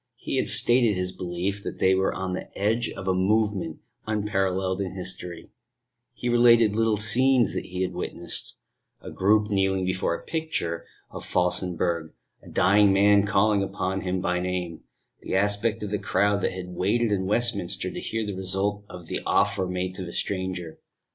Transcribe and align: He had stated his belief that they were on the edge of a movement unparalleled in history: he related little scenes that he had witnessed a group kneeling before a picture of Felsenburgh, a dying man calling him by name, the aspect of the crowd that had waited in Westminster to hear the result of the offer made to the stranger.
He 0.15 0.37
had 0.37 0.49
stated 0.49 0.95
his 0.95 1.11
belief 1.11 1.61
that 1.61 1.77
they 1.77 1.93
were 1.93 2.11
on 2.11 2.33
the 2.33 2.49
edge 2.57 2.89
of 2.89 3.07
a 3.07 3.13
movement 3.13 3.81
unparalleled 4.07 4.81
in 4.81 4.95
history: 4.95 5.51
he 6.11 6.27
related 6.27 6.75
little 6.75 6.97
scenes 6.97 7.53
that 7.53 7.65
he 7.65 7.83
had 7.83 7.93
witnessed 7.93 8.55
a 8.99 9.11
group 9.11 9.51
kneeling 9.51 9.85
before 9.85 10.15
a 10.15 10.25
picture 10.25 10.87
of 11.11 11.23
Felsenburgh, 11.23 12.13
a 12.41 12.49
dying 12.49 12.91
man 12.91 13.27
calling 13.27 13.61
him 14.01 14.21
by 14.21 14.39
name, 14.39 14.81
the 15.21 15.35
aspect 15.35 15.83
of 15.83 15.91
the 15.91 15.99
crowd 15.99 16.41
that 16.41 16.53
had 16.53 16.69
waited 16.69 17.11
in 17.11 17.27
Westminster 17.27 17.91
to 17.91 17.99
hear 18.01 18.25
the 18.25 18.33
result 18.35 18.83
of 18.89 19.05
the 19.05 19.21
offer 19.23 19.67
made 19.67 19.93
to 19.93 20.03
the 20.03 20.13
stranger. 20.13 20.79